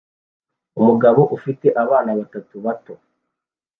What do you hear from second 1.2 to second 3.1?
ufite abana batatu bato